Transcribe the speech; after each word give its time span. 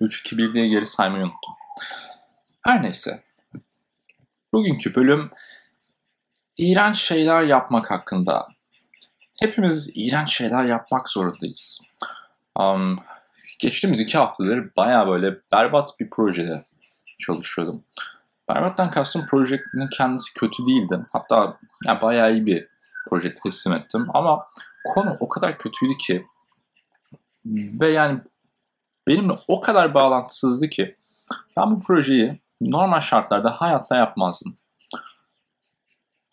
3, 0.00 0.20
2, 0.20 0.38
1 0.38 0.54
diye 0.54 0.68
geri 0.68 0.86
saymayı 0.86 1.24
unuttum. 1.24 1.54
Her 2.62 2.82
neyse. 2.82 3.22
Bugünkü 4.52 4.94
bölüm 4.94 5.30
iğrenç 6.56 6.96
şeyler 6.96 7.42
yapmak 7.42 7.90
hakkında. 7.90 8.48
Hepimiz 9.40 9.90
iğrenç 9.94 10.36
şeyler 10.36 10.64
yapmak 10.64 11.08
zorundayız. 11.08 11.80
Um, 12.58 12.98
geçtiğimiz 13.58 14.00
iki 14.00 14.18
haftadır 14.18 14.76
baya 14.76 15.08
böyle 15.08 15.36
berbat 15.52 16.00
bir 16.00 16.10
projede 16.10 16.64
çalışıyordum. 17.20 17.84
Berbattan 18.48 18.90
kastım 18.90 19.26
projenin 19.26 19.88
kendisi 19.92 20.34
kötü 20.34 20.66
değildi. 20.66 21.06
Hatta 21.12 21.58
yani 21.86 22.02
bayağı 22.02 22.32
iyi 22.32 22.46
bir 22.46 22.68
proje 23.08 23.34
teslim 23.34 23.72
ettim. 23.72 24.06
Ama 24.14 24.46
konu 24.84 25.16
o 25.20 25.28
kadar 25.28 25.58
kötüydü 25.58 25.96
ki 25.96 26.26
ve 27.46 27.88
yani 27.88 28.20
benimle 29.08 29.38
o 29.48 29.60
kadar 29.60 29.94
bağlantısızdı 29.94 30.68
ki 30.68 30.96
ben 31.56 31.70
bu 31.70 31.80
projeyi 31.80 32.40
normal 32.60 33.00
şartlarda 33.00 33.50
hayatta 33.50 33.96
yapmazdım. 33.96 34.56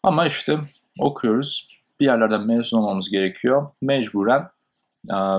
Ama 0.03 0.25
işte 0.25 0.59
okuyoruz. 0.99 1.77
Bir 1.99 2.05
yerlerden 2.05 2.41
mezun 2.41 2.77
olmamız 2.77 3.09
gerekiyor. 3.09 3.71
Mecburen 3.81 4.49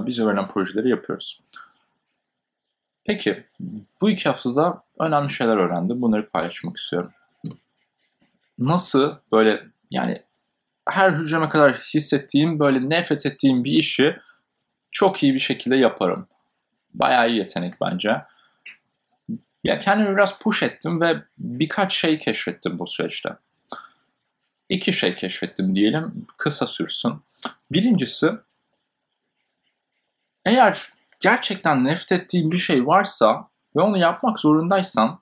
bize 0.07 0.27
verilen 0.27 0.49
projeleri 0.49 0.89
yapıyoruz. 0.89 1.41
Peki 3.07 3.45
bu 4.01 4.11
iki 4.11 4.29
haftada 4.29 4.83
önemli 4.99 5.31
şeyler 5.31 5.57
öğrendim. 5.57 6.03
Bunları 6.03 6.29
paylaşmak 6.29 6.77
istiyorum. 6.77 7.13
Nasıl 8.59 9.15
böyle 9.33 9.67
yani 9.91 10.23
her 10.89 11.11
hücreme 11.13 11.49
kadar 11.49 11.75
hissettiğim 11.75 12.59
böyle 12.59 12.91
nefret 12.91 13.27
ettiğim 13.27 13.65
bir 13.65 13.73
işi 13.73 14.17
çok 14.91 15.23
iyi 15.23 15.35
bir 15.35 15.41
şekilde 15.41 15.77
yaparım. 15.77 16.27
Bayağı 16.95 17.31
iyi 17.31 17.39
yetenek 17.39 17.81
bence. 17.81 18.23
Ya 19.65 19.81
kendimi 19.81 20.17
biraz 20.17 20.39
push 20.39 20.63
ettim 20.63 21.01
ve 21.01 21.23
birkaç 21.39 21.95
şey 21.95 22.19
keşfettim 22.19 22.79
bu 22.79 22.87
süreçte. 22.87 23.37
İki 24.69 24.93
şey 24.93 25.15
keşfettim 25.15 25.75
diyelim. 25.75 26.27
Kısa 26.37 26.67
sürsün. 26.67 27.23
Birincisi 27.71 28.31
eğer 30.45 30.91
gerçekten 31.21 31.85
nefret 31.85 32.13
ettiğin 32.13 32.51
bir 32.51 32.57
şey 32.57 32.87
varsa 32.87 33.49
ve 33.77 33.81
onu 33.81 33.99
yapmak 33.99 34.41
zorundaysan 34.41 35.21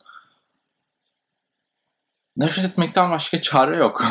nefret 2.37 2.65
etmekten 2.65 3.11
başka 3.11 3.41
çare 3.43 3.77
yok. 3.77 4.05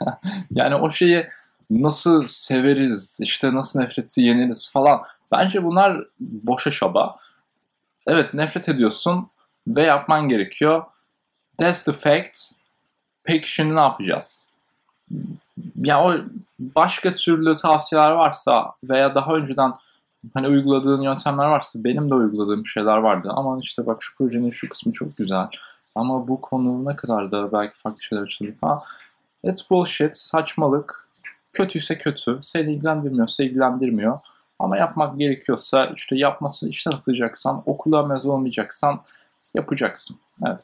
yani 0.50 0.74
o 0.74 0.90
şeyi 0.90 1.28
nasıl 1.70 2.24
severiz, 2.26 3.18
işte 3.22 3.54
nasıl 3.54 3.80
nefreti 3.80 4.22
yeniriz 4.22 4.72
falan. 4.72 5.02
Bence 5.32 5.64
bunlar 5.64 6.04
boşa 6.20 6.70
şaba. 6.70 7.16
Evet 8.06 8.34
nefret 8.34 8.68
ediyorsun 8.68 9.28
ve 9.68 9.82
yapman 9.82 10.28
gerekiyor. 10.28 10.84
That's 11.58 11.84
the 11.84 11.92
fact. 11.92 12.38
Peki 13.24 13.52
şimdi 13.52 13.76
ne 13.76 13.80
yapacağız? 13.80 14.48
Ya 15.76 16.04
o 16.04 16.14
başka 16.58 17.14
türlü 17.14 17.56
tavsiyeler 17.56 18.10
varsa 18.10 18.74
veya 18.84 19.14
daha 19.14 19.34
önceden 19.34 19.74
hani 20.34 20.48
uyguladığın 20.48 21.02
yöntemler 21.02 21.44
varsa 21.44 21.84
benim 21.84 22.10
de 22.10 22.14
uyguladığım 22.14 22.66
şeyler 22.66 22.96
vardı. 22.96 23.28
Ama 23.32 23.58
işte 23.62 23.86
bak 23.86 24.02
şu 24.02 24.16
projenin 24.16 24.50
şu 24.50 24.68
kısmı 24.68 24.92
çok 24.92 25.16
güzel. 25.16 25.46
Ama 25.94 26.28
bu 26.28 26.40
konu 26.40 26.84
ne 26.84 26.96
kadar 26.96 27.32
da 27.32 27.52
belki 27.52 27.80
farklı 27.80 28.02
şeyler 28.02 28.22
açılır 28.22 28.52
falan. 28.52 28.82
It's 29.44 29.70
bullshit, 29.70 30.16
saçmalık. 30.16 31.08
Kötüyse 31.52 31.98
kötü. 31.98 32.38
Seni 32.42 32.72
ilgilendirmiyorsa 32.72 33.44
ilgilendirmiyor. 33.44 34.18
Ama 34.60 34.76
yapmak 34.76 35.18
gerekiyorsa 35.18 35.86
işte 35.96 36.16
yapması 36.16 36.68
işten 36.68 36.92
atacaksan, 36.92 37.62
okula 37.66 38.02
mezun 38.06 38.30
olmayacaksan 38.30 39.02
yapacaksın. 39.54 40.16
Evet. 40.46 40.60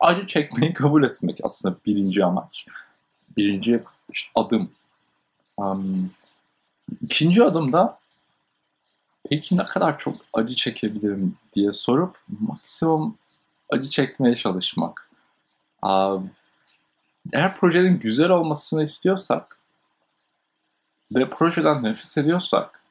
Acı 0.00 0.26
çekmeyi 0.26 0.74
kabul 0.74 1.04
etmek 1.04 1.40
aslında 1.42 1.76
birinci 1.86 2.24
amaç. 2.24 2.66
Birinci 3.36 3.82
adım. 4.34 4.70
Um, 5.56 6.10
ikinci 7.02 7.44
adım 7.44 7.72
da 7.72 7.98
peki 9.30 9.56
ne 9.56 9.64
kadar 9.64 9.98
çok 9.98 10.16
acı 10.32 10.54
çekebilirim 10.54 11.36
diye 11.54 11.72
sorup 11.72 12.16
maksimum 12.40 13.16
acı 13.70 13.90
çekmeye 13.90 14.34
çalışmak. 14.34 15.10
Um, 15.82 16.30
eğer 17.32 17.56
projenin 17.56 17.98
güzel 17.98 18.30
olmasını 18.30 18.82
istiyorsak 18.82 19.58
ve 21.12 21.30
projeden 21.30 21.82
nefret 21.82 22.18
ediyorsak, 22.18 22.83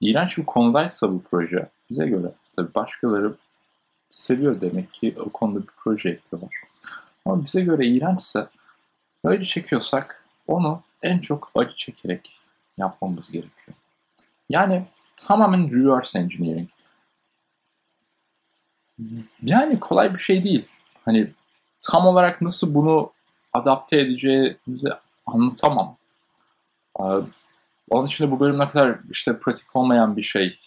iğrenç 0.00 0.38
bir 0.38 0.44
konudaysa 0.44 1.12
bu 1.12 1.22
proje 1.22 1.68
bize 1.90 2.06
göre, 2.06 2.32
tabii 2.56 2.74
başkaları 2.74 3.34
seviyor 4.10 4.60
demek 4.60 4.92
ki 4.92 5.16
o 5.20 5.30
konuda 5.30 5.62
bir 5.62 5.72
proje 5.76 6.08
yapıyorlar. 6.08 6.50
Ama 7.24 7.44
bize 7.44 7.60
göre 7.60 7.86
iğrençse, 7.86 8.46
acı 9.24 9.44
çekiyorsak 9.44 10.24
onu 10.46 10.82
en 11.02 11.18
çok 11.18 11.50
acı 11.54 11.76
çekerek 11.76 12.36
yapmamız 12.78 13.30
gerekiyor. 13.30 13.76
Yani 14.48 14.84
tamamen 15.16 15.70
reverse 15.70 16.18
engineering. 16.18 16.68
Yani 19.42 19.80
kolay 19.80 20.14
bir 20.14 20.18
şey 20.18 20.44
değil. 20.44 20.68
Hani 21.04 21.30
tam 21.82 22.06
olarak 22.06 22.42
nasıl 22.42 22.74
bunu 22.74 23.12
adapte 23.52 24.00
edeceğinizi 24.00 24.88
anlatamam. 25.26 25.96
Onun 27.90 28.06
için 28.06 28.26
de 28.26 28.30
bu 28.30 28.40
bölüm 28.40 28.58
ne 28.58 28.68
kadar 28.68 28.98
işte 29.10 29.38
pratik 29.38 29.76
olmayan 29.76 30.16
bir 30.16 30.22
şey, 30.22 30.58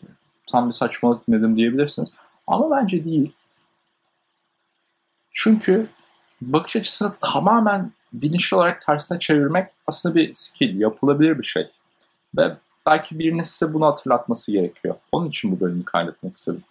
tam 0.47 0.67
bir 0.67 0.73
saçmalık 0.73 1.27
dinledim 1.27 1.55
diyebilirsiniz. 1.55 2.13
Ama 2.47 2.71
bence 2.71 3.05
değil. 3.05 3.31
Çünkü 5.31 5.87
bakış 6.41 6.75
açısını 6.75 7.13
tamamen 7.19 7.91
bilinçli 8.13 8.57
olarak 8.57 8.81
tersine 8.81 9.19
çevirmek 9.19 9.71
aslında 9.87 10.15
bir 10.15 10.33
skill, 10.33 10.79
yapılabilir 10.79 11.39
bir 11.39 11.43
şey. 11.43 11.69
Ve 12.37 12.57
belki 12.85 13.19
birinin 13.19 13.41
size 13.41 13.73
bunu 13.73 13.85
hatırlatması 13.85 14.51
gerekiyor. 14.51 14.95
Onun 15.11 15.29
için 15.29 15.51
bu 15.51 15.59
bölümü 15.59 15.85
kaydetmek 15.85 16.37
istedim. 16.37 16.63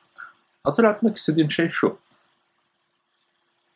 Hatırlatmak 0.64 1.16
istediğim 1.16 1.50
şey 1.50 1.68
şu. 1.68 1.98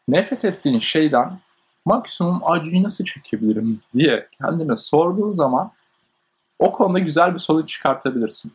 Nefret 0.08 0.44
ettiğin 0.44 0.80
şeyden 0.80 1.38
maksimum 1.84 2.40
acıyı 2.44 2.82
nasıl 2.82 3.04
çekebilirim 3.04 3.80
diye 3.94 4.28
kendine 4.38 4.76
sorduğun 4.76 5.32
zaman 5.32 5.72
o 6.58 6.72
konuda 6.72 6.98
güzel 6.98 7.34
bir 7.34 7.38
sonuç 7.38 7.68
çıkartabilirsin. 7.68 8.52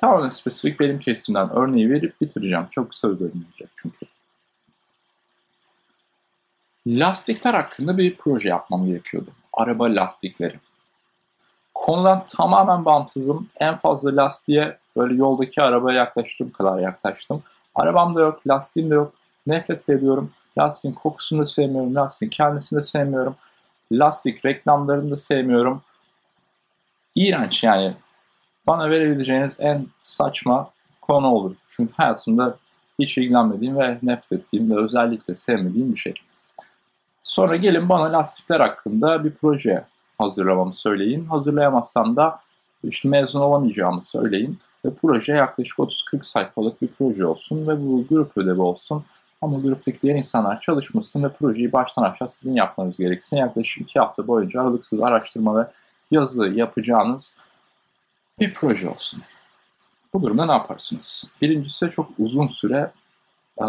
Tamamen 0.00 0.28
spesifik 0.28 0.80
benim 0.80 0.98
kesimden 0.98 1.50
örneği 1.50 1.90
verip 1.90 2.20
bitireceğim. 2.20 2.66
Çok 2.70 2.90
kısa 2.90 3.10
bir 3.10 3.20
bölüm 3.20 3.46
olacak 3.50 3.70
çünkü. 3.76 4.06
Lastikler 6.86 7.54
hakkında 7.54 7.98
bir 7.98 8.16
proje 8.16 8.48
yapmam 8.48 8.86
gerekiyordu. 8.86 9.30
Araba 9.52 9.84
lastikleri. 9.84 10.60
Konudan 11.74 12.26
tamamen 12.26 12.84
bağımsızım. 12.84 13.48
En 13.60 13.76
fazla 13.76 14.16
lastiğe 14.16 14.78
böyle 14.96 15.14
yoldaki 15.14 15.62
arabaya 15.62 15.98
yaklaştığım 15.98 16.50
kadar 16.50 16.78
yaklaştım. 16.78 17.42
Arabam 17.74 18.14
da 18.14 18.20
yok, 18.20 18.46
lastiğim 18.46 18.90
de 18.90 18.94
yok. 18.94 19.12
Nefret 19.46 19.90
ediyorum. 19.90 20.30
Lastiğin 20.58 20.94
kokusunu 20.94 21.40
da 21.40 21.46
sevmiyorum. 21.46 21.94
Lastiğin 21.94 22.30
kendisini 22.30 22.76
de 22.78 22.82
sevmiyorum. 22.82 23.36
Lastik 23.92 24.44
reklamlarını 24.44 25.10
da 25.10 25.16
sevmiyorum. 25.16 25.82
İğrenç 27.14 27.64
yani. 27.64 27.94
Bana 28.66 28.90
verebileceğiniz 28.90 29.56
en 29.58 29.86
saçma 30.02 30.70
konu 31.02 31.26
olur. 31.26 31.56
Çünkü 31.68 31.92
hayatımda 31.96 32.56
hiç 32.98 33.18
ilgilenmediğim 33.18 33.78
ve 33.78 33.98
nefret 34.02 34.32
ettiğim 34.32 34.70
ve 34.70 34.80
özellikle 34.80 35.34
sevmediğim 35.34 35.92
bir 35.92 35.96
şey. 35.96 36.14
Sonra 37.22 37.56
gelin 37.56 37.88
bana 37.88 38.12
lastikler 38.12 38.60
hakkında 38.60 39.24
bir 39.24 39.30
proje 39.30 39.84
hazırlamamı 40.18 40.72
söyleyin. 40.72 41.24
Hazırlayamazsam 41.24 42.16
da 42.16 42.40
işte 42.84 43.08
mezun 43.08 43.40
olamayacağımı 43.40 44.02
söyleyin. 44.02 44.58
Ve 44.84 44.90
proje 45.02 45.34
yaklaşık 45.34 45.78
30-40 45.78 46.22
sayfalık 46.22 46.82
bir 46.82 46.88
proje 46.98 47.26
olsun 47.26 47.68
ve 47.68 47.86
bu 47.86 48.06
grup 48.08 48.36
ödevi 48.36 48.60
olsun. 48.60 49.04
Ama 49.42 49.58
gruptaki 49.58 50.00
diğer 50.00 50.16
insanlar 50.16 50.60
çalışmasın 50.60 51.22
ve 51.22 51.28
projeyi 51.28 51.72
baştan 51.72 52.02
aşağı 52.02 52.28
sizin 52.28 52.54
yapmanız 52.54 52.98
gereksin. 52.98 53.36
Yaklaşık 53.36 53.82
2 53.82 54.00
hafta 54.00 54.26
boyunca 54.26 54.60
aralıksız 54.60 55.00
araştırma 55.00 55.60
ve 55.60 55.66
yazı 56.14 56.46
yapacağınız 56.46 57.38
bir 58.40 58.54
proje 58.54 58.88
olsun. 58.88 59.22
Bu 60.14 60.22
durumda 60.22 60.46
ne 60.46 60.52
yaparsınız? 60.52 61.30
Birincisi 61.42 61.90
çok 61.90 62.10
uzun 62.18 62.48
süre 62.48 62.90
e, 63.58 63.64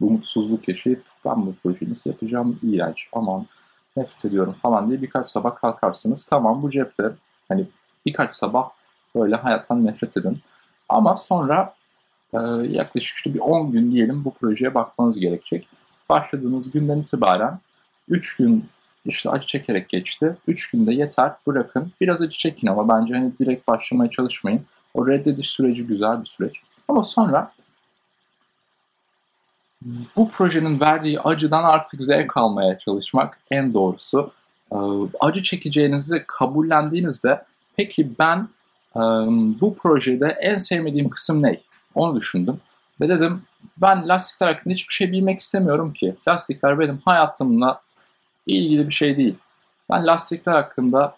umutsuzluk 0.00 0.68
yaşayıp 0.68 1.04
ben 1.24 1.46
bu 1.46 1.54
projeyi 1.62 1.90
nasıl 1.90 2.10
yapacağım 2.10 2.58
iğrenç 2.62 3.08
aman 3.12 3.46
nefret 3.96 4.24
ediyorum 4.24 4.54
falan 4.62 4.88
diye 4.88 5.02
birkaç 5.02 5.26
sabah 5.26 5.56
kalkarsınız. 5.56 6.24
Tamam 6.24 6.62
bu 6.62 6.70
cepte 6.70 7.12
hani 7.48 7.66
birkaç 8.06 8.34
sabah 8.34 8.70
böyle 9.14 9.36
hayattan 9.36 9.84
nefret 9.84 10.16
edin. 10.16 10.38
Ama 10.88 11.16
sonra 11.16 11.74
e, 12.32 12.38
yaklaşık 12.68 13.16
işte 13.16 13.34
bir 13.34 13.40
10 13.40 13.72
gün 13.72 13.92
diyelim 13.92 14.24
bu 14.24 14.34
projeye 14.34 14.74
bakmanız 14.74 15.20
gerekecek. 15.20 15.68
Başladığınız 16.08 16.70
günden 16.70 16.98
itibaren 16.98 17.58
3 18.08 18.36
gün 18.36 18.68
işte 19.04 19.30
acı 19.30 19.46
çekerek 19.46 19.88
geçti. 19.88 20.36
3 20.46 20.70
günde 20.70 20.94
yeter 20.94 21.32
bırakın. 21.46 21.92
Biraz 22.00 22.22
acı 22.22 22.38
çekin 22.38 22.66
ama 22.66 22.88
bence 22.88 23.14
hani 23.14 23.32
direkt 23.40 23.68
başlamaya 23.68 24.10
çalışmayın. 24.10 24.64
O 24.94 25.06
reddediş 25.06 25.50
süreci 25.50 25.86
güzel 25.86 26.20
bir 26.20 26.26
süreç. 26.26 26.60
Ama 26.88 27.02
sonra 27.02 27.52
bu 30.16 30.30
projenin 30.30 30.80
verdiği 30.80 31.20
acıdan 31.20 31.64
artık 31.64 32.02
zevk 32.02 32.36
almaya 32.36 32.78
çalışmak 32.78 33.38
en 33.50 33.74
doğrusu. 33.74 34.32
Ee, 34.72 34.76
acı 35.20 35.42
çekeceğinizi 35.42 36.24
kabullendiğinizde 36.26 37.44
peki 37.76 38.10
ben 38.18 38.48
bu 39.60 39.76
projede 39.82 40.26
en 40.40 40.56
sevmediğim 40.56 41.10
kısım 41.10 41.42
ne? 41.42 41.60
Onu 41.94 42.16
düşündüm. 42.16 42.60
Ve 43.00 43.08
dedim 43.08 43.42
ben 43.76 44.08
lastikler 44.08 44.48
hakkında 44.48 44.74
hiçbir 44.74 44.94
şey 44.94 45.12
bilmek 45.12 45.40
istemiyorum 45.40 45.92
ki. 45.92 46.16
Lastikler 46.28 46.78
benim 46.78 46.98
hayatımla 47.04 47.80
ilgili 48.58 48.88
bir 48.88 48.92
şey 48.92 49.16
değil. 49.16 49.34
Ben 49.90 50.06
lastikler 50.06 50.52
hakkında 50.52 51.16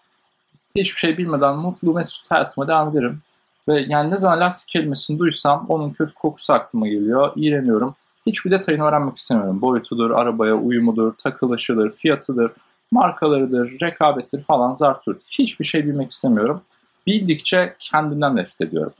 hiçbir 0.76 0.98
şey 0.98 1.18
bilmeden 1.18 1.56
mutlu 1.56 1.94
mesut 1.94 2.30
hayatıma 2.30 2.68
devam 2.68 2.88
ederim. 2.88 3.20
Ve 3.68 3.84
yani 3.88 4.10
ne 4.10 4.16
zaman 4.16 4.40
lastik 4.40 4.68
kelimesini 4.68 5.18
duysam 5.18 5.66
onun 5.68 5.90
kötü 5.90 6.14
kokusu 6.14 6.52
aklıma 6.52 6.88
geliyor. 6.88 7.32
İğreniyorum. 7.36 7.94
Hiçbir 8.26 8.50
detayını 8.50 8.84
öğrenmek 8.84 9.16
istemiyorum. 9.16 9.60
Boyutudur, 9.62 10.10
arabaya 10.10 10.54
uyumudur, 10.54 11.12
takılışıdır, 11.12 11.92
fiyatıdır, 11.92 12.50
markalarıdır, 12.90 13.80
rekabettir 13.80 14.42
falan 14.42 14.74
zartur. 14.74 15.16
Hiçbir 15.30 15.64
şey 15.64 15.86
bilmek 15.86 16.10
istemiyorum. 16.10 16.62
Bildikçe 17.06 17.76
kendimden 17.78 18.36
nefret 18.36 18.60
ediyorum. 18.60 18.92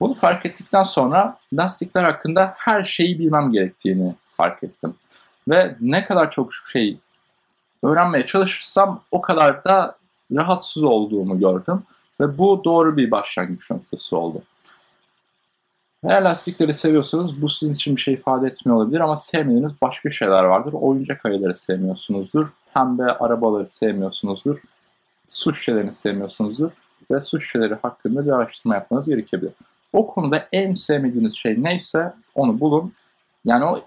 Bunu 0.00 0.14
fark 0.14 0.46
ettikten 0.46 0.82
sonra 0.82 1.38
lastikler 1.52 2.02
hakkında 2.02 2.54
her 2.56 2.84
şeyi 2.84 3.18
bilmem 3.18 3.52
gerektiğini 3.52 4.14
fark 4.36 4.62
ettim. 4.62 4.94
Ve 5.48 5.76
ne 5.80 6.04
kadar 6.04 6.30
çok 6.30 6.50
şey 6.72 6.98
öğrenmeye 7.82 8.26
çalışırsam 8.26 9.00
o 9.10 9.20
kadar 9.20 9.64
da 9.64 9.96
rahatsız 10.32 10.82
olduğumu 10.82 11.38
gördüm. 11.38 11.82
Ve 12.20 12.38
bu 12.38 12.64
doğru 12.64 12.96
bir 12.96 13.10
başlangıç 13.10 13.70
noktası 13.70 14.16
oldu. 14.16 14.42
Eğer 16.04 16.22
lastikleri 16.22 16.74
seviyorsanız 16.74 17.42
bu 17.42 17.48
sizin 17.48 17.74
için 17.74 17.96
bir 17.96 18.00
şey 18.00 18.14
ifade 18.14 18.46
etmiyor 18.46 18.76
olabilir 18.78 19.00
ama 19.00 19.16
sevmediğiniz 19.16 19.82
başka 19.82 20.10
şeyler 20.10 20.44
vardır. 20.44 20.72
Oyuncak 20.72 21.26
ayıları 21.26 21.54
sevmiyorsunuzdur, 21.54 22.48
pembe 22.74 23.04
arabaları 23.04 23.66
sevmiyorsunuzdur, 23.66 24.58
su 25.28 25.54
şişelerini 25.54 25.92
sevmiyorsunuzdur 25.92 26.70
ve 27.10 27.20
su 27.20 27.40
şişeleri 27.40 27.74
hakkında 27.74 28.26
bir 28.26 28.30
araştırma 28.30 28.74
yapmanız 28.74 29.06
gerekebilir. 29.06 29.52
O 29.92 30.06
konuda 30.06 30.48
en 30.52 30.74
sevmediğiniz 30.74 31.34
şey 31.34 31.62
neyse 31.62 32.12
onu 32.34 32.60
bulun. 32.60 32.92
Yani 33.44 33.64
o 33.64 33.80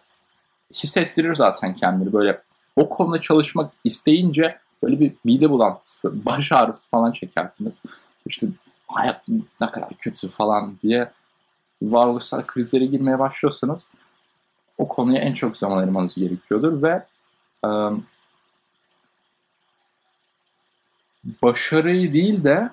hissettirir 0.74 1.36
zaten 1.36 1.74
kendini 1.74 2.14
böyle 2.14 2.42
o 2.76 2.90
konuda 2.90 3.22
çalışmak 3.22 3.72
isteyince 3.84 4.60
böyle 4.84 5.00
bir 5.00 5.14
mide 5.24 5.50
bulantısı, 5.50 6.26
baş 6.26 6.52
ağrısı 6.52 6.90
falan 6.90 7.12
çekersiniz. 7.12 7.84
İşte 8.26 8.48
hayat 8.88 9.28
ne 9.62 9.72
kadar 9.72 9.90
kötü 10.00 10.30
falan 10.30 10.78
diye 10.84 11.12
varoluşsal 11.82 12.42
krizlere 12.42 12.86
girmeye 12.86 13.20
başlıyorsanız 13.20 13.94
o 14.78 14.88
konuya 14.88 15.22
en 15.22 15.34
çok 15.34 15.58
zaman 15.58 15.78
ayırmanız 15.78 16.16
gerekiyordur 16.16 16.82
ve 16.82 17.06
e, 17.66 17.70
başarıyı 21.44 22.14
değil 22.14 22.44
de 22.44 22.70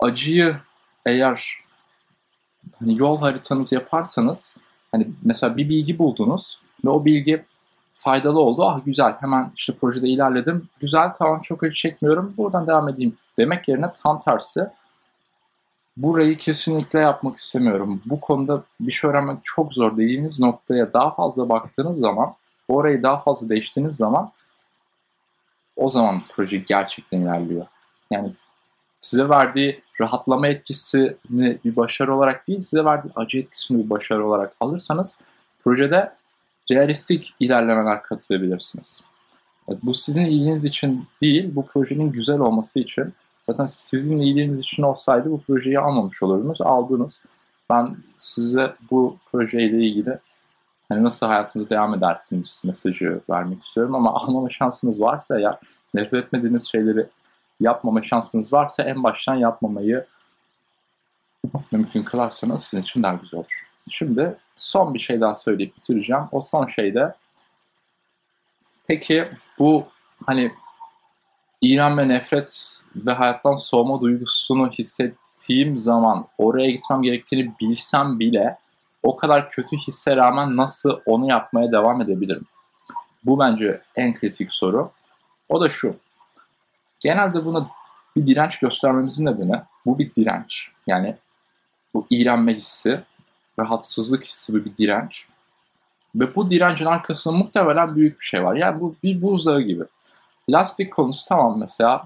acıyı 0.00 0.56
eğer 1.06 1.56
hani 2.78 2.98
yol 2.98 3.18
haritanızı 3.18 3.74
yaparsanız 3.74 4.56
hani 4.92 5.10
mesela 5.22 5.56
bir 5.56 5.68
bilgi 5.68 5.98
buldunuz 5.98 6.60
ve 6.84 6.90
o 6.90 7.04
bilgi 7.04 7.44
faydalı 8.02 8.40
oldu. 8.40 8.64
Ah 8.64 8.80
güzel 8.84 9.16
hemen 9.20 9.52
işte 9.56 9.72
projede 9.80 10.08
ilerledim. 10.08 10.68
Güzel 10.80 11.10
tamam 11.18 11.40
çok 11.42 11.62
acı 11.62 11.74
çekmiyorum. 11.74 12.34
Buradan 12.36 12.66
devam 12.66 12.88
edeyim 12.88 13.16
demek 13.38 13.68
yerine 13.68 13.92
tam 14.02 14.18
tersi 14.20 14.66
burayı 15.96 16.38
kesinlikle 16.38 16.98
yapmak 16.98 17.38
istemiyorum. 17.38 18.02
Bu 18.04 18.20
konuda 18.20 18.62
bir 18.80 18.92
şey 18.92 19.10
öğrenmek 19.10 19.38
çok 19.42 19.72
zor 19.72 19.92
dediğiniz 19.96 20.40
noktaya 20.40 20.92
daha 20.92 21.14
fazla 21.14 21.48
baktığınız 21.48 21.98
zaman, 21.98 22.34
orayı 22.68 23.02
daha 23.02 23.18
fazla 23.18 23.48
değiştiğiniz 23.48 23.96
zaman 23.96 24.32
o 25.76 25.88
zaman 25.88 26.22
proje 26.34 26.56
gerçekten 26.56 27.20
ilerliyor. 27.20 27.66
Yani 28.10 28.32
size 29.00 29.28
verdiği 29.28 29.82
rahatlama 30.00 30.48
etkisini 30.48 31.58
bir 31.64 31.76
başarı 31.76 32.16
olarak 32.16 32.48
değil, 32.48 32.60
size 32.60 32.84
verdiği 32.84 33.10
acı 33.16 33.38
etkisini 33.38 33.84
bir 33.84 33.90
başarı 33.90 34.26
olarak 34.26 34.52
alırsanız 34.60 35.20
projede 35.64 36.12
realistik 36.70 37.34
ilerlemeler 37.40 38.02
kat 38.02 38.26
edebilirsiniz. 38.30 39.04
Bu 39.82 39.94
sizin 39.94 40.26
iyiliğiniz 40.26 40.64
için 40.64 41.06
değil, 41.22 41.54
bu 41.54 41.66
projenin 41.66 42.12
güzel 42.12 42.38
olması 42.38 42.80
için 42.80 43.14
Zaten 43.42 43.66
sizin 43.66 44.18
iyiliğiniz 44.18 44.60
için 44.60 44.82
olsaydı 44.82 45.30
bu 45.30 45.40
projeyi 45.40 45.78
almamış 45.78 46.22
olurdunuz. 46.22 46.62
Aldınız. 46.62 47.26
Ben 47.70 47.96
size 48.16 48.74
bu 48.90 49.16
projeyle 49.32 49.86
ilgili 49.86 50.18
hani 50.88 51.02
nasıl 51.02 51.26
hayatınıza 51.26 51.70
devam 51.70 51.94
edersiniz 51.94 52.62
mesajı 52.64 53.20
vermek 53.30 53.64
istiyorum. 53.64 53.94
Ama 53.94 54.14
almama 54.14 54.50
şansınız 54.50 55.00
varsa 55.00 55.38
eğer 55.38 55.58
nefret 55.94 56.24
etmediğiniz 56.24 56.68
şeyleri 56.70 57.06
yapmama 57.60 58.02
şansınız 58.02 58.52
varsa 58.52 58.82
en 58.82 59.02
baştan 59.02 59.34
yapmamayı 59.34 60.06
mümkün 61.72 62.02
kılarsanız 62.02 62.64
sizin 62.64 62.82
için 62.82 63.02
daha 63.02 63.14
güzel 63.14 63.38
olur. 63.40 63.71
Şimdi 63.90 64.36
son 64.56 64.94
bir 64.94 64.98
şey 64.98 65.20
daha 65.20 65.34
söyleyip 65.34 65.76
bitireceğim. 65.76 66.22
O 66.32 66.40
son 66.40 66.66
şey 66.66 66.94
de 66.94 67.14
peki 68.86 69.28
bu 69.58 69.86
hani 70.26 70.52
İran 71.60 71.98
ve 71.98 72.08
nefret 72.08 72.80
ve 72.96 73.12
hayattan 73.12 73.54
soğuma 73.54 74.00
duygusunu 74.00 74.70
hissettiğim 74.70 75.78
zaman 75.78 76.26
oraya 76.38 76.70
gitmem 76.70 77.02
gerektiğini 77.02 77.52
bilsem 77.60 78.18
bile 78.18 78.58
o 79.02 79.16
kadar 79.16 79.50
kötü 79.50 79.76
hisse 79.76 80.16
rağmen 80.16 80.56
nasıl 80.56 81.00
onu 81.06 81.28
yapmaya 81.28 81.72
devam 81.72 82.00
edebilirim? 82.00 82.46
Bu 83.24 83.38
bence 83.38 83.82
en 83.96 84.14
kritik 84.14 84.52
soru. 84.52 84.90
O 85.48 85.60
da 85.60 85.68
şu. 85.68 85.96
Genelde 87.00 87.44
buna 87.44 87.66
bir 88.16 88.26
direnç 88.26 88.58
göstermemizin 88.58 89.26
nedeni 89.26 89.62
bu 89.86 89.98
bir 89.98 90.14
direnç. 90.14 90.70
Yani 90.86 91.16
bu 91.94 92.06
iğrenme 92.10 92.54
hissi, 92.54 93.00
rahatsızlık 93.58 94.24
hissi 94.24 94.54
bir 94.54 94.76
direnç. 94.76 95.26
Ve 96.14 96.34
bu 96.34 96.50
direncin 96.50 96.86
arkasında 96.86 97.34
muhtemelen 97.36 97.96
büyük 97.96 98.20
bir 98.20 98.24
şey 98.24 98.44
var. 98.44 98.56
Yani 98.56 98.80
bu 98.80 98.94
bir 99.02 99.22
buzdağı 99.22 99.60
gibi. 99.60 99.84
Lastik 100.50 100.92
konusu 100.92 101.28
tamam 101.28 101.58
mesela. 101.58 102.04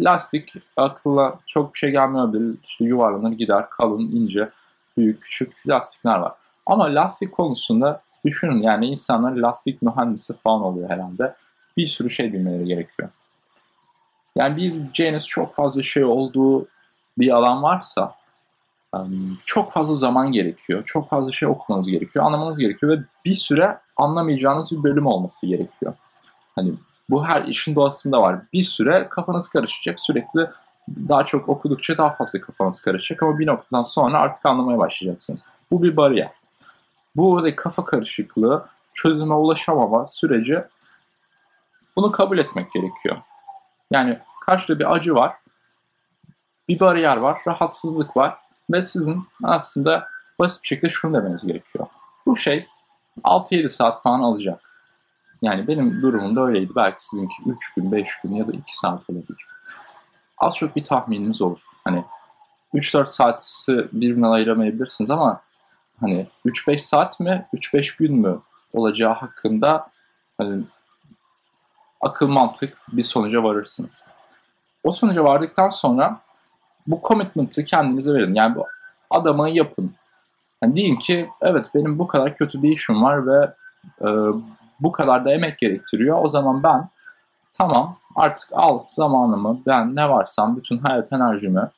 Lastik 0.00 0.54
akılla 0.76 1.38
çok 1.46 1.74
bir 1.74 1.78
şey 1.78 1.90
gelmiyor 1.90 2.56
İşte 2.64 2.84
yuvarlanır 2.84 3.32
gider 3.32 3.70
kalın, 3.70 4.00
ince, 4.00 4.50
büyük, 4.96 5.22
küçük 5.22 5.68
lastikler 5.68 6.18
var. 6.18 6.32
Ama 6.66 6.84
lastik 6.84 7.32
konusunda 7.32 8.02
düşünün 8.24 8.62
yani 8.62 8.86
insanlar 8.86 9.32
lastik 9.32 9.82
mühendisi 9.82 10.38
falan 10.38 10.62
oluyor 10.62 10.90
herhalde. 10.90 11.34
Bir 11.76 11.86
sürü 11.86 12.10
şey 12.10 12.32
bilmeleri 12.32 12.64
gerekiyor. 12.64 13.08
Yani 14.36 14.56
bileceğiniz 14.56 15.26
çok 15.26 15.54
fazla 15.54 15.82
şey 15.82 16.04
olduğu 16.04 16.66
bir 17.18 17.30
alan 17.30 17.62
varsa 17.62 18.14
çok 19.44 19.72
fazla 19.72 19.94
zaman 19.94 20.32
gerekiyor. 20.32 20.82
Çok 20.86 21.08
fazla 21.08 21.32
şey 21.32 21.48
okumanız 21.48 21.86
gerekiyor, 21.86 22.24
anlamanız 22.24 22.58
gerekiyor 22.58 22.98
ve 22.98 23.02
bir 23.24 23.34
süre 23.34 23.78
anlamayacağınız 23.96 24.78
bir 24.78 24.82
bölüm 24.82 25.06
olması 25.06 25.46
gerekiyor. 25.46 25.94
Hani 26.54 26.74
bu 27.10 27.26
her 27.26 27.44
işin 27.44 27.74
doğasında 27.74 28.22
var. 28.22 28.38
Bir 28.52 28.62
süre 28.62 29.08
kafanız 29.08 29.48
karışacak. 29.48 30.00
Sürekli 30.00 30.50
daha 30.88 31.24
çok 31.24 31.48
okudukça 31.48 31.98
daha 31.98 32.10
fazla 32.10 32.40
kafanız 32.40 32.80
karışacak 32.80 33.22
ama 33.22 33.38
bir 33.38 33.46
noktadan 33.46 33.82
sonra 33.82 34.18
artık 34.18 34.46
anlamaya 34.46 34.78
başlayacaksınız. 34.78 35.44
Bu 35.70 35.82
bir 35.82 35.96
bariyer. 35.96 36.30
Bu 37.16 37.44
da 37.44 37.56
kafa 37.56 37.84
karışıklığı, 37.84 38.66
çözüme 38.94 39.34
ulaşamama 39.34 40.06
süreci 40.06 40.64
bunu 41.96 42.12
kabul 42.12 42.38
etmek 42.38 42.72
gerekiyor. 42.72 43.16
Yani 43.90 44.18
karşıda 44.46 44.78
bir 44.78 44.92
acı 44.94 45.14
var, 45.14 45.32
bir 46.68 46.80
bariyer 46.80 47.16
var, 47.16 47.40
rahatsızlık 47.46 48.16
var 48.16 48.38
ve 48.70 48.82
sizin 48.82 49.26
aslında 49.42 50.08
basit 50.38 50.62
bir 50.62 50.68
şekilde 50.68 50.88
şunu 50.88 51.14
demeniz 51.14 51.46
gerekiyor. 51.46 51.86
Bu 52.26 52.36
şey 52.36 52.66
6-7 53.24 53.68
saat 53.68 54.02
falan 54.02 54.20
alacak. 54.20 54.60
Yani 55.42 55.68
benim 55.68 56.02
durumum 56.02 56.36
da 56.36 56.44
öyleydi. 56.44 56.72
Belki 56.76 57.06
sizinki 57.06 57.34
3 57.46 57.74
gün, 57.74 57.92
5 57.92 58.08
gün 58.24 58.34
ya 58.34 58.48
da 58.48 58.52
2 58.52 58.78
saat 58.78 59.10
olabilir. 59.10 59.46
Az 60.38 60.56
çok 60.56 60.76
bir 60.76 60.84
tahmininiz 60.84 61.42
olur. 61.42 61.64
Hani 61.84 62.04
3-4 62.74 63.06
saati 63.06 63.44
birbirine 63.92 64.26
ayıramayabilirsiniz 64.26 65.10
ama 65.10 65.40
hani 66.00 66.26
3-5 66.46 66.78
saat 66.78 67.20
mi, 67.20 67.46
3-5 67.54 67.98
gün 67.98 68.16
mü 68.16 68.40
olacağı 68.72 69.12
hakkında 69.12 69.90
hani 70.38 70.64
akıl 72.00 72.28
mantık 72.28 72.78
bir 72.88 73.02
sonuca 73.02 73.42
varırsınız. 73.42 74.08
O 74.84 74.92
sonuca 74.92 75.24
vardıktan 75.24 75.70
sonra 75.70 76.20
bu 76.86 77.00
commitment'ı 77.04 77.64
kendinize 77.64 78.14
verin. 78.14 78.34
Yani 78.34 78.54
bu 78.56 78.66
adama 79.10 79.48
yapın. 79.48 79.92
Yani 80.62 80.76
deyin 80.76 80.96
ki 80.96 81.28
evet 81.40 81.66
benim 81.74 81.98
bu 81.98 82.06
kadar 82.06 82.36
kötü 82.36 82.62
bir 82.62 82.68
işim 82.68 83.02
var 83.02 83.26
ve 83.26 83.54
e, 84.00 84.08
bu 84.80 84.92
kadar 84.92 85.24
da 85.24 85.32
emek 85.32 85.58
gerektiriyor. 85.58 86.18
O 86.22 86.28
zaman 86.28 86.62
ben 86.62 86.88
tamam 87.52 87.96
artık 88.16 88.48
al 88.52 88.80
zamanımı 88.88 89.60
ben 89.66 89.96
ne 89.96 90.08
varsam 90.08 90.56
bütün 90.56 90.78
hayat 90.78 91.12
enerjimi 91.12 91.68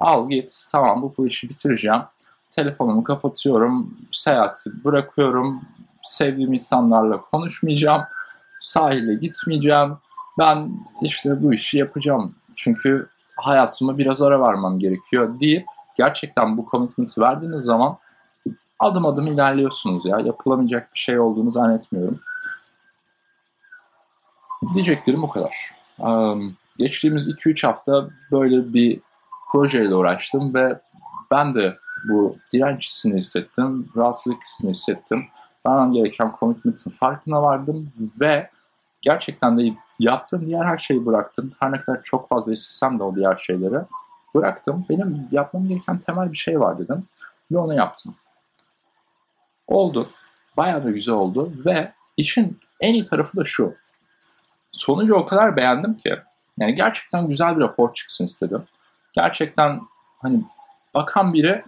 al 0.00 0.30
git 0.30 0.66
tamam 0.72 1.02
bu, 1.02 1.14
bu 1.18 1.26
işi 1.26 1.48
bitireceğim. 1.48 2.02
telefonumu 2.50 3.04
kapatıyorum, 3.04 3.98
seyahati 4.12 4.84
bırakıyorum, 4.84 5.62
sevdiğim 6.02 6.52
insanlarla 6.52 7.20
konuşmayacağım, 7.20 8.02
sahile 8.60 9.14
gitmeyeceğim. 9.14 9.96
Ben 10.38 10.70
işte 11.02 11.42
bu 11.42 11.54
işi 11.54 11.78
yapacağım. 11.78 12.34
Çünkü 12.56 13.08
hayatıma 13.40 13.98
biraz 13.98 14.22
ara 14.22 14.40
vermem 14.40 14.78
gerekiyor 14.78 15.40
deyip 15.40 15.66
gerçekten 15.96 16.58
bu 16.58 16.68
commitment'ı 16.70 17.20
verdiğiniz 17.20 17.64
zaman 17.64 17.98
adım 18.78 19.06
adım 19.06 19.26
ilerliyorsunuz 19.26 20.06
ya. 20.06 20.20
Yapılamayacak 20.20 20.94
bir 20.94 20.98
şey 20.98 21.20
olduğunu 21.20 21.50
zannetmiyorum. 21.50 22.20
Diyeceklerim 24.74 25.22
bu 25.22 25.30
kadar. 25.30 25.74
Geçtiğimiz 26.78 27.28
2-3 27.28 27.66
hafta 27.66 28.08
böyle 28.32 28.74
bir 28.74 29.00
projeyle 29.52 29.94
uğraştım 29.94 30.54
ve 30.54 30.80
ben 31.30 31.54
de 31.54 31.78
bu 32.08 32.36
direnç 32.52 32.84
hissini 32.84 33.16
hissettim, 33.16 33.88
rahatsızlık 33.96 34.42
hissini 34.42 34.70
hissettim. 34.70 35.26
Vermem 35.66 35.92
gereken 35.92 36.34
commitment'ın 36.40 36.90
farkına 36.90 37.42
vardım 37.42 37.92
ve 38.20 38.50
gerçekten 39.02 39.58
de 39.58 39.74
yaptığım 40.00 40.46
diğer 40.46 40.64
her 40.64 40.78
şeyi 40.78 41.06
bıraktım. 41.06 41.52
Her 41.60 41.72
ne 41.72 41.80
kadar 41.80 42.02
çok 42.02 42.28
fazla 42.28 42.52
istesem 42.52 42.98
de 42.98 43.02
o 43.02 43.14
diğer 43.14 43.36
şeyleri 43.36 43.78
bıraktım. 44.34 44.86
Benim 44.88 45.28
yapmam 45.32 45.68
gereken 45.68 45.98
temel 45.98 46.32
bir 46.32 46.36
şey 46.36 46.60
var 46.60 46.78
dedim 46.78 47.04
ve 47.52 47.58
onu 47.58 47.74
yaptım. 47.74 48.14
Oldu. 49.66 50.10
Bayağı 50.56 50.84
da 50.84 50.90
güzel 50.90 51.14
oldu 51.14 51.52
ve 51.66 51.92
işin 52.16 52.58
en 52.80 52.94
iyi 52.94 53.04
tarafı 53.04 53.36
da 53.36 53.44
şu. 53.44 53.74
Sonucu 54.72 55.14
o 55.14 55.26
kadar 55.26 55.56
beğendim 55.56 55.94
ki 55.94 56.18
yani 56.58 56.74
gerçekten 56.74 57.28
güzel 57.28 57.56
bir 57.56 57.60
rapor 57.60 57.94
çıksın 57.94 58.24
istedim. 58.24 58.64
Gerçekten 59.12 59.80
hani 60.18 60.44
bakan 60.94 61.34
biri 61.34 61.64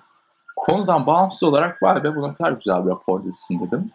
konudan 0.57 1.07
bağımsız 1.07 1.43
olarak 1.43 1.83
vay 1.83 2.05
be 2.05 2.17
bu 2.17 2.29
ne 2.29 2.35
kadar 2.35 2.53
güzel 2.53 2.85
bir 2.85 2.91
rapor 2.91 3.25
dizsin 3.25 3.67
dedim. 3.67 3.91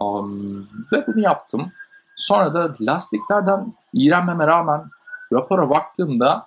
Um, 0.00 0.68
ve 0.92 1.06
bunu 1.06 1.20
yaptım. 1.20 1.72
Sonra 2.16 2.54
da 2.54 2.74
lastiklerden 2.80 3.74
iğrenmeme 3.92 4.46
rağmen 4.46 4.84
rapora 5.32 5.70
baktığımda 5.70 6.46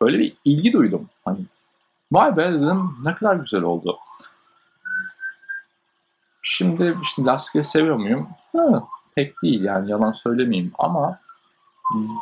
böyle 0.00 0.18
bir 0.18 0.36
ilgi 0.44 0.72
duydum. 0.72 1.08
Hani 1.24 1.38
vay 2.12 2.36
be 2.36 2.52
dedim 2.52 2.96
ne 3.04 3.14
kadar 3.14 3.36
güzel 3.36 3.62
oldu. 3.62 3.98
Şimdi 6.42 6.96
işte 7.02 7.24
lastikleri 7.24 7.64
seviyor 7.64 7.96
muyum? 7.96 8.28
Ha, 8.56 8.88
pek 9.14 9.42
değil 9.42 9.64
yani 9.64 9.90
yalan 9.90 10.12
söylemeyeyim 10.12 10.72
ama 10.78 11.18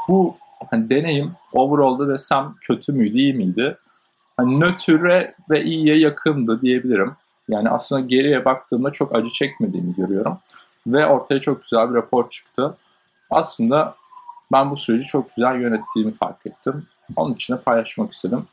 bu 0.09 0.37
hani 0.71 0.91
deneyim 0.91 1.33
overall'da 1.53 2.09
desem 2.09 2.55
kötü 2.61 2.93
müydü 2.93 3.19
iyi 3.19 3.35
miydi? 3.35 3.79
Hani 4.37 4.61
nötre 4.61 5.35
ve 5.51 5.65
iyiye 5.65 5.99
yakındı 5.99 6.61
diyebilirim. 6.61 7.13
Yani 7.49 7.71
aslında 7.71 8.01
geriye 8.01 8.45
baktığımda 8.45 8.91
çok 8.91 9.17
acı 9.17 9.31
çekmediğimi 9.31 9.95
görüyorum. 9.95 10.39
Ve 10.87 11.07
ortaya 11.07 11.41
çok 11.41 11.63
güzel 11.63 11.91
bir 11.91 11.95
rapor 11.95 12.31
çıktı. 12.31 12.77
Aslında 13.31 13.97
ben 14.53 14.71
bu 14.71 14.77
süreci 14.77 15.05
çok 15.05 15.37
güzel 15.37 15.61
yönettiğimi 15.61 16.15
fark 16.15 16.47
ettim. 16.47 16.87
Onun 17.17 17.35
için 17.35 17.55
de 17.55 17.61
paylaşmak 17.61 18.13
istedim. 18.13 18.47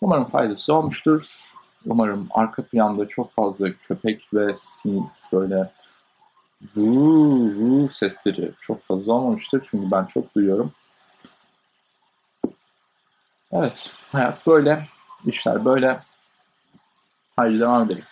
Umarım 0.00 0.24
faydası 0.24 0.74
olmuştur. 0.74 1.52
Umarım 1.86 2.28
arka 2.30 2.62
planda 2.62 3.08
çok 3.08 3.32
fazla 3.32 3.72
köpek 3.72 4.28
ve 4.34 4.54
sinir 4.54 5.04
böyle 5.32 5.70
vuu, 6.76 7.88
sesleri 7.90 8.52
çok 8.60 8.82
fazla 8.82 9.12
olmamıştır. 9.12 9.66
Çünkü 9.70 9.90
ben 9.90 10.04
çok 10.04 10.34
duyuyorum. 10.34 10.72
Evet, 13.52 13.90
hayat 14.12 14.46
böyle, 14.46 14.86
işler 15.26 15.64
böyle. 15.64 16.00
Haydi 17.36 17.60
devam 17.60 17.86
edelim. 17.86 18.04